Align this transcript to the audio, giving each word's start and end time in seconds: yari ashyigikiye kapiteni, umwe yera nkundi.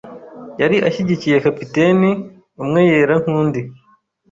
yari 0.61 0.77
ashyigikiye 0.87 1.37
kapiteni, 1.45 2.09
umwe 2.61 2.81
yera 2.89 3.15
nkundi. 3.23 3.61